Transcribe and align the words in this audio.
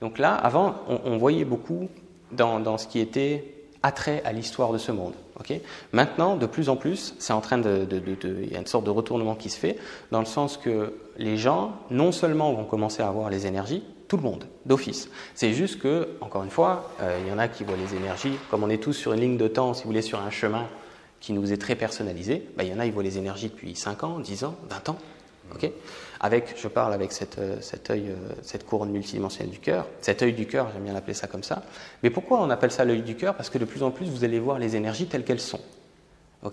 Donc 0.00 0.18
là, 0.18 0.34
avant, 0.34 0.76
on, 0.88 1.18
voyait 1.18 1.44
beaucoup 1.44 1.88
dans, 2.32 2.78
ce 2.78 2.86
qui 2.86 3.00
était 3.00 3.54
attrait 3.82 4.22
à 4.24 4.32
l'histoire 4.32 4.72
de 4.72 4.78
ce 4.78 4.92
monde. 4.92 5.14
Maintenant, 5.92 6.36
de 6.36 6.46
plus 6.46 6.68
en 6.68 6.76
plus, 6.76 7.14
c'est 7.18 7.32
en 7.32 7.40
train 7.40 7.58
de, 7.58 7.86
il 8.24 8.52
y 8.52 8.56
a 8.56 8.58
une 8.58 8.66
sorte 8.66 8.84
de 8.84 8.90
retournement 8.90 9.34
qui 9.34 9.48
se 9.50 9.58
fait, 9.58 9.78
dans 10.10 10.20
le 10.20 10.26
sens 10.26 10.56
que 10.56 10.94
les 11.16 11.36
gens, 11.36 11.72
non 11.90 12.12
seulement 12.12 12.52
vont 12.52 12.64
commencer 12.64 13.02
à 13.02 13.08
avoir 13.08 13.30
les 13.30 13.46
énergies, 13.46 13.82
tout 14.08 14.16
le 14.16 14.22
monde, 14.22 14.44
d'office. 14.66 15.08
C'est 15.34 15.52
juste 15.52 15.78
que, 15.78 16.08
encore 16.20 16.42
une 16.42 16.50
fois, 16.50 16.90
euh, 17.00 17.20
il 17.22 17.30
y 17.30 17.32
en 17.32 17.38
a 17.38 17.48
qui 17.48 17.64
voient 17.64 17.76
les 17.76 17.94
énergies, 17.94 18.32
comme 18.50 18.64
on 18.64 18.70
est 18.70 18.82
tous 18.82 18.92
sur 18.92 19.12
une 19.12 19.20
ligne 19.20 19.36
de 19.36 19.48
temps, 19.48 19.72
si 19.72 19.84
vous 19.84 19.90
voulez, 19.90 20.02
sur 20.02 20.20
un 20.20 20.30
chemin 20.30 20.66
qui 21.20 21.32
nous 21.32 21.52
est 21.52 21.58
très 21.58 21.76
personnalisé, 21.76 22.46
bah, 22.56 22.64
il 22.64 22.70
y 22.70 22.74
en 22.74 22.78
a 22.80 22.84
qui 22.84 22.90
voient 22.90 23.02
les 23.02 23.18
énergies 23.18 23.48
depuis 23.48 23.76
5 23.76 24.02
ans, 24.04 24.18
10 24.18 24.44
ans, 24.44 24.56
20 24.68 24.88
ans. 24.88 24.98
Avec, 26.20 26.54
je 26.56 26.68
parle 26.68 26.92
avec 26.92 27.12
cette, 27.12 27.38
euh, 27.38 27.56
cet 27.60 27.90
œil, 27.90 28.10
euh, 28.10 28.32
cette 28.42 28.66
couronne 28.66 28.90
multidimensionnelle 28.90 29.50
du 29.50 29.58
cœur, 29.58 29.86
cet 30.02 30.22
œil 30.22 30.34
du 30.34 30.46
cœur, 30.46 30.68
j'aime 30.72 30.84
bien 30.84 30.92
l'appeler 30.92 31.14
ça 31.14 31.26
comme 31.26 31.42
ça. 31.42 31.62
Mais 32.02 32.10
pourquoi 32.10 32.40
on 32.40 32.50
appelle 32.50 32.70
ça 32.70 32.84
l'œil 32.84 33.02
du 33.02 33.16
cœur? 33.16 33.34
Parce 33.34 33.48
que 33.48 33.56
de 33.56 33.64
plus 33.64 33.82
en 33.82 33.90
plus, 33.90 34.06
vous 34.06 34.22
allez 34.22 34.38
voir 34.38 34.58
les 34.58 34.76
énergies 34.76 35.06
telles 35.06 35.24
qu'elles 35.24 35.40
sont. 35.40 35.60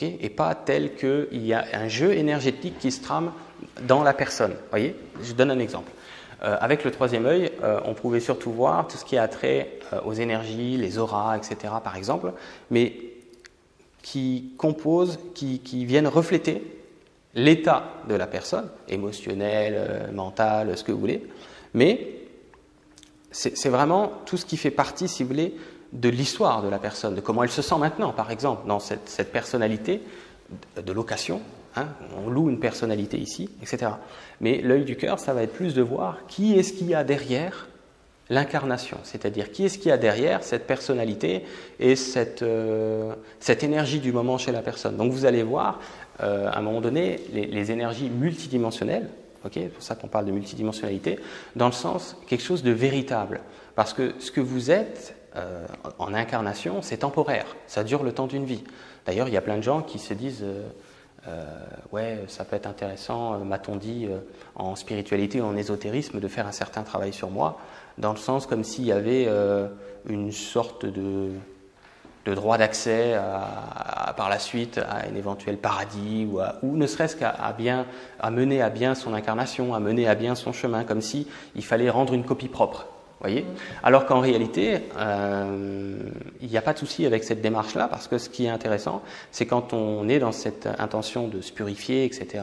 et 0.00 0.30
pas 0.30 0.54
telles 0.54 0.94
qu'il 0.94 1.44
y 1.46 1.52
a 1.52 1.64
un 1.74 1.88
jeu 1.88 2.12
énergétique 2.12 2.78
qui 2.78 2.92
se 2.92 3.02
trame 3.02 3.32
dans 3.82 4.02
la 4.02 4.14
personne. 4.14 4.54
Voyez? 4.70 4.96
Je 5.22 5.32
donne 5.32 5.50
un 5.50 5.58
exemple. 5.58 5.90
Euh, 6.42 6.56
avec 6.60 6.84
le 6.84 6.90
troisième 6.90 7.26
œil, 7.26 7.50
on 7.84 7.94
pouvait 7.94 8.20
surtout 8.20 8.52
voir 8.52 8.86
tout 8.86 8.96
ce 8.96 9.04
qui 9.04 9.16
a 9.16 9.26
trait 9.26 9.78
aux 10.04 10.12
énergies, 10.12 10.76
les 10.76 10.98
auras, 10.98 11.36
etc., 11.36 11.72
par 11.82 11.96
exemple, 11.96 12.32
mais 12.70 12.94
qui 14.06 14.52
composent, 14.56 15.18
qui, 15.34 15.84
viennent 15.84 16.06
refléter 16.06 16.62
l'état 17.36 17.92
de 18.08 18.16
la 18.16 18.26
personne, 18.26 18.68
émotionnel, 18.88 20.10
mental, 20.12 20.76
ce 20.76 20.82
que 20.82 20.90
vous 20.90 20.98
voulez, 20.98 21.24
mais 21.74 22.14
c'est 23.30 23.68
vraiment 23.68 24.10
tout 24.24 24.36
ce 24.36 24.46
qui 24.46 24.56
fait 24.56 24.70
partie, 24.70 25.06
si 25.06 25.22
vous 25.22 25.28
voulez, 25.28 25.54
de 25.92 26.08
l'histoire 26.08 26.62
de 26.62 26.68
la 26.68 26.78
personne, 26.78 27.14
de 27.14 27.20
comment 27.20 27.44
elle 27.44 27.50
se 27.50 27.62
sent 27.62 27.78
maintenant, 27.78 28.12
par 28.12 28.30
exemple, 28.30 28.66
dans 28.66 28.80
cette 28.80 29.30
personnalité 29.30 30.00
de 30.82 30.92
location 30.92 31.40
Hein, 31.76 31.88
on 32.16 32.30
loue 32.30 32.48
une 32.48 32.58
personnalité 32.58 33.18
ici, 33.18 33.50
etc. 33.60 33.92
Mais 34.40 34.62
l'œil 34.62 34.84
du 34.84 34.96
cœur, 34.96 35.18
ça 35.18 35.34
va 35.34 35.42
être 35.42 35.52
plus 35.52 35.74
de 35.74 35.82
voir 35.82 36.20
qui 36.26 36.58
est-ce 36.58 36.72
qu'il 36.72 36.88
y 36.88 36.94
a 36.94 37.04
derrière 37.04 37.68
l'incarnation, 38.30 38.96
c'est-à-dire 39.04 39.52
qui 39.52 39.66
est-ce 39.66 39.78
qu'il 39.78 39.90
y 39.90 39.92
a 39.92 39.98
derrière 39.98 40.42
cette 40.42 40.66
personnalité 40.66 41.44
et 41.78 41.94
cette, 41.94 42.42
euh, 42.42 43.14
énergie 43.60 44.00
du 44.00 44.10
moment 44.10 44.38
chez 44.38 44.52
la 44.52 44.62
personne. 44.62 44.96
Donc 44.96 45.12
vous 45.12 45.26
allez 45.26 45.42
voir, 45.42 45.80
euh, 46.20 46.48
à 46.50 46.58
un 46.58 46.62
moment 46.62 46.80
donné, 46.80 47.20
les, 47.32 47.70
énergies 47.70 48.10
multidimensionnelles, 48.10 49.08
c'est 49.52 49.68
pour 49.68 49.82
ça 49.82 49.94
qu'on 49.94 50.08
parle 50.08 50.26
de 50.26 50.32
multidimensionnalité, 50.32 51.20
dans 51.54 51.66
le 51.66 51.72
sens 51.72 52.16
quelque 52.26 52.42
chose 52.42 52.62
de 52.62 52.72
véritable. 52.72 53.40
Parce 53.74 53.92
que 53.92 54.14
ce 54.18 54.32
que 54.32 54.40
vous 54.40 54.70
êtes 54.70 55.14
euh, 55.36 55.66
en 55.98 56.14
incarnation, 56.14 56.82
c'est 56.82 56.98
temporaire, 56.98 57.46
ça 57.66 57.84
dure 57.84 58.02
le 58.02 58.12
temps 58.12 58.26
d'une 58.26 58.44
vie. 58.44 58.64
D'ailleurs, 59.04 59.28
il 59.28 59.34
y 59.34 59.36
a 59.36 59.42
plein 59.42 59.58
de 59.58 59.62
gens 59.62 59.82
qui 59.82 59.98
se 59.98 60.14
disent 60.14 60.44
euh, 61.28 61.44
ouais, 61.92 62.24
ça 62.26 62.44
peut 62.44 62.56
être 62.56 62.66
intéressant, 62.66 63.38
m'a-t-on 63.38 63.76
dit, 63.76 64.08
en 64.56 64.74
spiritualité 64.74 65.40
ou 65.40 65.44
en 65.44 65.56
ésotérisme, 65.56 66.18
de 66.18 66.28
faire 66.28 66.46
un 66.46 66.52
certain 66.52 66.82
travail 66.82 67.12
sur 67.12 67.30
moi, 67.30 67.58
dans 67.98 68.12
le 68.12 68.18
sens 68.18 68.46
comme 68.46 68.64
s'il 68.64 68.86
y 68.86 68.92
avait 68.92 69.28
une 70.08 70.32
sorte 70.32 70.86
de, 70.86 71.30
droit 72.34 72.58
d'accès 72.58 73.14
par 74.16 74.28
la 74.28 74.38
suite 74.38 74.78
à 74.78 75.06
un 75.08 75.14
éventuel 75.14 75.56
paradis 75.56 76.26
ou, 76.30 76.40
ou 76.62 76.76
ne 76.76 76.86
serait-ce 76.86 77.16
qu'à 77.16 77.54
bien 77.56 77.86
à 78.20 78.30
mener 78.30 78.62
à 78.62 78.70
bien 78.70 78.94
son 78.94 79.14
incarnation, 79.14 79.74
à 79.74 79.80
mener 79.80 80.08
à 80.08 80.14
bien 80.14 80.34
son 80.34 80.52
chemin, 80.52 80.84
comme 80.84 81.00
si 81.00 81.26
il 81.54 81.64
fallait 81.64 81.90
rendre 81.90 82.14
une 82.14 82.24
copie 82.24 82.48
propre 82.48 82.86
voyez? 83.20 83.46
Alors 83.82 84.06
qu'en 84.06 84.20
réalité, 84.20 84.80
euh, 84.98 85.96
il 86.40 86.48
n'y 86.48 86.56
a 86.56 86.62
pas 86.62 86.72
de 86.72 86.78
souci 86.78 87.06
avec 87.06 87.24
cette 87.24 87.40
démarche-là, 87.40 87.88
parce 87.88 88.08
que 88.08 88.18
ce 88.18 88.28
qui 88.28 88.46
est 88.46 88.50
intéressant, 88.50 89.02
c'est 89.30 89.46
quand 89.46 89.72
on 89.72 90.08
est 90.08 90.18
dans 90.18 90.32
cette 90.32 90.68
intention 90.78 91.28
de 91.28 91.40
se 91.40 91.52
purifier, 91.52 92.04
etc., 92.04 92.42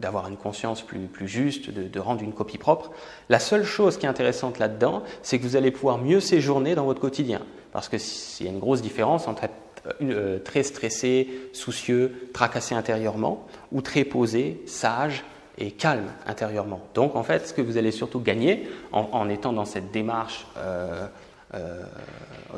d'avoir 0.00 0.28
une 0.28 0.36
conscience 0.36 0.82
plus, 0.82 1.28
juste, 1.28 1.70
de, 1.70 2.00
rendre 2.00 2.22
une 2.22 2.32
copie 2.32 2.58
propre. 2.58 2.90
La 3.28 3.38
seule 3.38 3.64
chose 3.64 3.98
qui 3.98 4.06
est 4.06 4.08
intéressante 4.08 4.58
là-dedans, 4.58 5.02
c'est 5.22 5.38
que 5.38 5.44
vous 5.44 5.56
allez 5.56 5.70
pouvoir 5.70 5.98
mieux 5.98 6.20
séjourner 6.20 6.74
dans 6.74 6.84
votre 6.84 7.00
quotidien. 7.00 7.42
Parce 7.72 7.88
qu'il 7.88 8.46
y 8.46 8.48
a 8.48 8.52
une 8.52 8.58
grosse 8.58 8.82
différence 8.82 9.28
entre 9.28 9.44
être 9.44 9.54
euh, 10.02 10.38
très 10.38 10.62
stressé, 10.62 11.28
soucieux, 11.52 12.30
tracassé 12.32 12.74
intérieurement, 12.74 13.46
ou 13.72 13.82
très 13.82 14.04
posé, 14.04 14.62
sage, 14.66 15.24
et 15.58 15.70
calme 15.72 16.06
intérieurement. 16.26 16.80
Donc 16.94 17.14
en 17.16 17.22
fait, 17.22 17.48
ce 17.48 17.52
que 17.52 17.60
vous 17.60 17.76
allez 17.76 17.90
surtout 17.90 18.20
gagner 18.20 18.68
en, 18.92 19.28
étant 19.28 19.52
dans 19.52 19.66
cette 19.66 19.92
démarche 19.92 20.46
euh, 20.56 21.06
euh, 21.54 21.82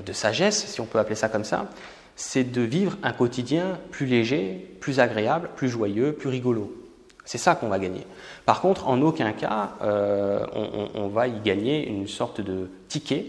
de 0.04 0.12
sagesse, 0.12 0.66
si 0.66 0.80
on 0.80 0.86
peut 0.86 1.00
appeler 1.00 1.16
ça 1.16 1.28
comme 1.28 1.44
ça, 1.44 1.68
c'est 2.14 2.44
de 2.44 2.62
vivre 2.62 2.96
un 3.02 3.12
quotidien 3.12 3.78
plus 3.90 4.06
léger, 4.06 4.76
plus 4.80 5.00
agréable, 5.00 5.50
plus 5.56 5.68
joyeux, 5.68 6.12
plus 6.12 6.28
rigolo. 6.28 6.81
C'est 7.24 7.38
ça 7.38 7.54
qu'on 7.54 7.68
va 7.68 7.78
gagner. 7.78 8.04
Par 8.46 8.60
contre, 8.60 8.88
en 8.88 9.00
aucun 9.02 9.32
cas, 9.32 9.74
euh, 9.82 10.44
on, 10.94 11.08
va 11.08 11.28
y 11.28 11.40
gagner 11.40 11.86
une 11.86 12.08
sorte 12.08 12.40
de 12.40 12.68
ticket 12.88 13.26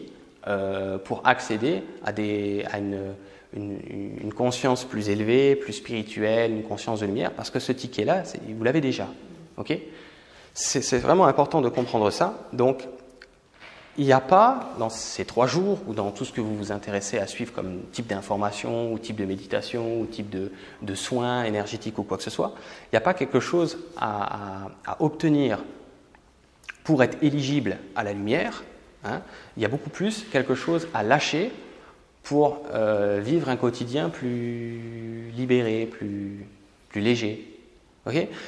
pour 1.05 1.21
accéder 1.25 1.83
à, 2.03 2.11
une, 2.17 3.13
conscience 4.35 4.83
plus 4.83 5.09
élevée, 5.09 5.55
plus 5.55 5.73
spirituelle, 5.73 6.51
une 6.51 6.63
conscience 6.63 7.01
de 7.01 7.05
lumière, 7.05 7.31
parce 7.31 7.51
que 7.51 7.59
ce 7.59 7.71
ticket-là, 7.71 8.23
vous 8.49 8.63
l'avez 8.63 8.81
déjà. 8.81 9.07
C'est 10.53 10.97
vraiment 10.97 11.27
important 11.27 11.61
de 11.61 11.69
comprendre 11.69 12.09
ça. 12.09 12.33
Il 13.97 14.05
n'y 14.05 14.13
a 14.13 14.21
pas, 14.21 14.73
dans 14.79 14.89
ces 14.89 15.23
trois 15.23 15.45
jours, 15.45 15.79
ou 15.87 15.93
dans 15.93 16.09
tout 16.11 16.25
ce 16.25 16.31
que 16.31 16.41
vous 16.41 16.55
vous 16.55 16.71
intéressez 16.71 17.19
à 17.19 17.27
suivre 17.27 17.53
comme 17.53 17.81
type 17.91 18.07
d'information, 18.07 18.91
ou 18.91 18.97
type 18.97 19.15
de 19.15 19.25
méditation, 19.25 19.99
ou 19.99 20.05
type 20.05 20.29
de, 20.29 20.95
soins 20.95 21.43
énergétiques 21.43 21.97
ou 21.99 22.03
quoi 22.03 22.17
que 22.17 22.23
ce 22.23 22.29
soit, 22.31 22.53
il 22.85 22.89
n'y 22.93 22.97
a 22.97 23.01
pas 23.01 23.13
quelque 23.13 23.39
chose 23.39 23.77
à, 23.97 24.69
obtenir 24.99 25.59
pour 26.83 27.03
être 27.03 27.21
éligible 27.21 27.77
à 27.95 28.03
la 28.03 28.13
lumière. 28.13 28.63
Hein. 29.03 29.21
Il 29.57 29.63
y 29.63 29.65
a 29.65 29.69
beaucoup 29.69 29.89
plus 29.89 30.25
quelque 30.31 30.55
chose 30.55 30.87
à 30.93 31.03
lâcher 31.03 31.51
pour 32.23 32.61
euh, 32.73 33.21
vivre 33.23 33.49
un 33.49 33.57
quotidien 33.57 34.09
plus 34.09 35.29
libéré, 35.35 35.85
plus, 35.85 36.47
plus 36.89 37.01
léger, 37.01 37.52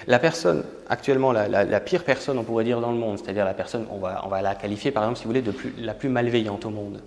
la 0.07 0.19
personne, 0.19 0.63
actuellement, 0.89 1.31
la, 1.31 1.79
pire 1.79 2.03
personne, 2.03 2.37
on 2.37 2.43
pourrait 2.43 2.65
dire, 2.65 2.81
dans 2.81 2.91
le 2.91 2.97
monde, 2.97 3.19
c'est-à-dire 3.19 3.45
la 3.45 3.53
personne, 3.53 3.85
on 3.89 3.99
va, 3.99 4.21
on 4.25 4.27
va, 4.27 4.41
la 4.41 4.55
qualifier, 4.55 4.91
par 4.91 5.03
exemple, 5.03 5.17
si 5.17 5.23
vous 5.23 5.29
voulez, 5.29 5.41
de 5.41 5.53
la 5.79 5.93
plus 5.93 6.09
malveillante 6.09 6.65
au 6.65 6.69
monde, 6.69 7.01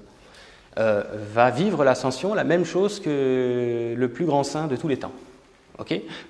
euh, 0.78 1.02
va 1.34 1.50
vivre 1.50 1.84
l'ascension 1.84 2.34
la 2.34 2.44
même 2.44 2.64
chose 2.64 3.00
que 3.00 3.94
le 3.96 4.08
plus 4.08 4.24
grand 4.24 4.44
saint 4.44 4.66
de 4.66 4.76
tous 4.76 4.88
les 4.88 4.98
temps. 4.98 5.12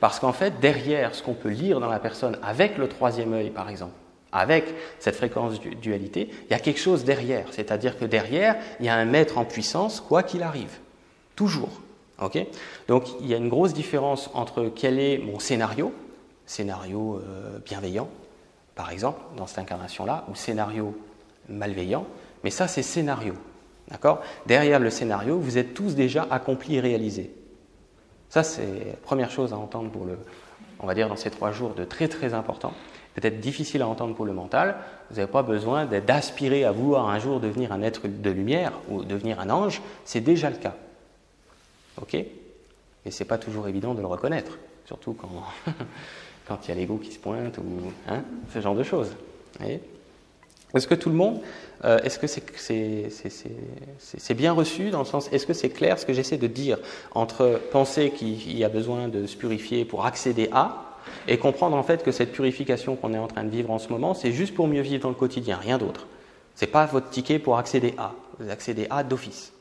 Parce 0.00 0.20
qu'en 0.20 0.32
fait, 0.32 0.60
derrière 0.60 1.14
ce 1.14 1.22
qu'on 1.22 1.34
peut 1.34 1.48
lire 1.48 1.80
dans 1.80 1.88
la 1.88 1.98
personne, 1.98 2.38
avec 2.42 2.76
le 2.78 2.88
troisième 2.88 3.32
œil, 3.32 3.50
par 3.50 3.68
exemple, 3.68 3.94
avec 4.30 4.74
cette 4.98 5.16
fréquence 5.16 5.60
de 5.60 5.70
dualité, 5.70 6.28
il 6.44 6.50
y 6.50 6.54
a 6.54 6.58
quelque 6.58 6.80
chose 6.80 7.04
derrière. 7.04 7.46
C'est-à-dire 7.50 7.98
que 7.98 8.04
derrière, 8.04 8.56
il 8.78 8.86
y 8.86 8.88
a 8.88 8.94
un 8.94 9.06
maître 9.06 9.38
en 9.38 9.44
puissance, 9.44 10.00
quoi 10.00 10.22
qu'il 10.22 10.42
arrive. 10.42 10.78
Toujours. 11.34 11.80
Donc 12.88 13.04
il 13.20 13.26
y 13.28 13.34
a 13.34 13.36
une 13.36 13.48
grosse 13.48 13.72
différence 13.72 14.28
entre 14.34 14.70
quel 14.74 14.98
est 14.98 15.18
mon 15.18 15.38
scénario, 15.38 15.92
scénario 16.48 17.22
euh, 17.22 17.58
bienveillant, 17.64 18.08
par 18.74 18.90
exemple, 18.90 19.20
dans 19.36 19.46
cette 19.46 19.58
incarnation-là, 19.58 20.24
ou 20.28 20.34
scénario 20.34 20.98
malveillant, 21.48 22.06
mais 22.42 22.50
ça 22.50 22.66
c'est 22.66 22.82
scénario. 22.82 23.34
D'accord? 23.88 24.20
Derrière 24.46 24.80
le 24.80 24.90
scénario, 24.90 25.38
vous 25.38 25.58
êtes 25.58 25.74
tous 25.74 25.94
déjà 25.94 26.26
accomplis 26.30 26.76
et 26.76 26.80
réalisés. 26.80 27.34
Ça 28.30 28.42
c'est 28.42 28.84
la 28.86 28.96
première 29.02 29.30
chose 29.30 29.52
à 29.52 29.56
entendre 29.56 29.90
pour 29.90 30.04
le, 30.04 30.18
on 30.80 30.86
va 30.86 30.94
dire 30.94 31.08
dans 31.08 31.16
ces 31.16 31.30
trois 31.30 31.52
jours 31.52 31.74
de 31.74 31.84
très 31.84 32.08
très 32.08 32.34
important. 32.34 32.72
Peut-être 33.14 33.40
difficile 33.40 33.82
à 33.82 33.88
entendre 33.88 34.14
pour 34.14 34.24
le 34.24 34.32
mental. 34.32 34.76
Vous 35.10 35.16
n'avez 35.16 35.30
pas 35.30 35.42
besoin 35.42 35.86
d'aspirer 35.86 36.64
à 36.64 36.72
vouloir 36.72 37.08
un 37.08 37.18
jour 37.18 37.40
devenir 37.40 37.72
un 37.72 37.82
être 37.82 38.06
de 38.06 38.30
lumière 38.30 38.72
ou 38.88 39.02
devenir 39.04 39.40
un 39.40 39.50
ange. 39.50 39.82
C'est 40.04 40.20
déjà 40.20 40.50
le 40.50 40.56
cas. 40.56 40.76
Ok? 42.00 42.14
Et 42.14 43.10
c'est 43.10 43.24
pas 43.24 43.38
toujours 43.38 43.68
évident 43.68 43.94
de 43.94 44.00
le 44.00 44.06
reconnaître, 44.06 44.58
surtout 44.86 45.14
quand 45.14 45.28
quand 46.48 46.58
il 46.64 46.68
y 46.70 46.72
a 46.72 46.74
l'ego 46.74 46.96
qui 46.96 47.12
se 47.12 47.18
pointe, 47.18 47.58
ou 47.58 47.92
hein, 48.08 48.22
ce 48.52 48.60
genre 48.60 48.74
de 48.74 48.82
choses. 48.82 49.10
Est-ce 50.74 50.86
que 50.86 50.94
tout 50.94 51.10
le 51.10 51.14
monde, 51.14 51.40
euh, 51.84 51.98
est-ce 52.00 52.18
que 52.18 52.26
c'est 53.98 54.34
bien 54.34 54.52
reçu 54.52 54.90
dans 54.90 55.00
le 55.00 55.04
sens, 55.04 55.28
est-ce 55.32 55.46
que 55.46 55.52
c'est 55.52 55.70
clair 55.70 55.98
ce 55.98 56.06
que 56.06 56.12
j'essaie 56.12 56.36
de 56.36 56.46
dire 56.46 56.78
entre 57.14 57.60
penser 57.70 58.10
qu'il 58.10 58.56
y 58.56 58.64
a 58.64 58.68
besoin 58.68 59.08
de 59.08 59.26
se 59.26 59.36
purifier 59.36 59.84
pour 59.84 60.04
accéder 60.04 60.48
à, 60.52 60.84
et 61.26 61.38
comprendre 61.38 61.76
en 61.76 61.82
fait 61.82 62.02
que 62.02 62.12
cette 62.12 62.32
purification 62.32 62.96
qu'on 62.96 63.14
est 63.14 63.18
en 63.18 63.28
train 63.28 63.44
de 63.44 63.50
vivre 63.50 63.70
en 63.70 63.78
ce 63.78 63.88
moment, 63.88 64.14
c'est 64.14 64.32
juste 64.32 64.54
pour 64.54 64.68
mieux 64.68 64.82
vivre 64.82 65.02
dans 65.02 65.08
le 65.08 65.14
quotidien, 65.14 65.56
rien 65.56 65.78
d'autre. 65.78 66.06
C'est 66.54 66.66
pas 66.66 66.86
votre 66.86 67.10
ticket 67.10 67.38
pour 67.38 67.56
accéder 67.58 67.94
à, 67.98 68.12
vous 68.38 68.50
accédez 68.50 68.86
à 68.90 69.02
d'office. 69.04 69.52